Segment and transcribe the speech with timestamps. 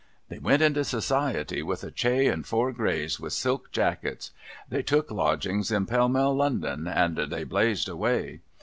[0.29, 4.31] They went into Society, in a chay and four grays with silk jackets.
[4.67, 8.39] They took lodgings in Pall Mall, London, and they blazed away.